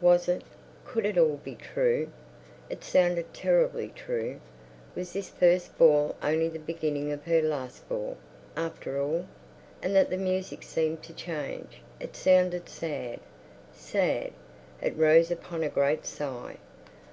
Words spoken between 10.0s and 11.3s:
the music seemed to